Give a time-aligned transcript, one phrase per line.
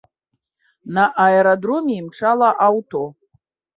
[0.95, 3.03] На аэрадроме імчала аўто.